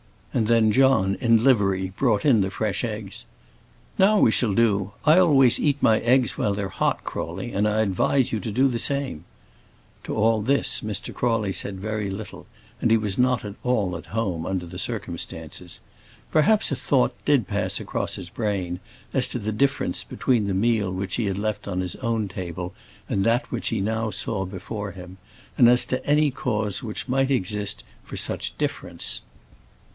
[0.33, 3.25] And then John, in livery, brought in the fresh eggs.
[3.99, 4.93] "Now we shall do.
[5.05, 8.67] I always eat my eggs while they're hot, Crawley, and I advise you to do
[8.69, 9.25] the same."
[10.05, 11.13] To all this Mr.
[11.13, 12.47] Crawley said very little,
[12.81, 15.81] and he was not at all at home under the circumstances.
[16.31, 18.79] Perhaps a thought did pass across his brain,
[19.13, 22.73] as to the difference between the meal which he had left on his own table,
[23.09, 25.17] and that which he now saw before him;
[25.57, 29.21] and as to any cause which might exist for such difference.